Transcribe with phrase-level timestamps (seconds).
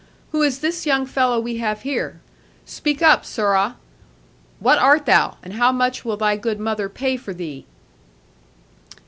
[0.31, 2.21] Who is this young fellow we have here?
[2.65, 3.75] Speak up, sirrah;
[4.59, 7.67] what art thou, and how much will thy good mother pay for thee?'